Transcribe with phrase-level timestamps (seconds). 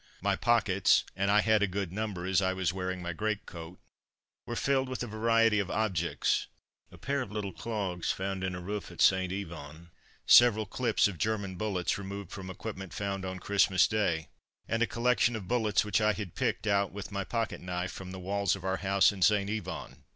[0.19, 3.77] My pockets and I had a good number, as I was wearing my greatcoat
[4.47, 6.47] were filled with a variety of objects.
[6.91, 9.31] A pair of little clogs found in a roof at St.
[9.31, 9.91] Yvon,
[10.25, 14.29] several clips of German bullets removed from equipment found on Christmas Day,
[14.67, 18.09] and a collection of bullets which I had picked out with my pocket knife from
[18.11, 19.51] the walls of our house in St.
[19.51, 19.97] Yvon.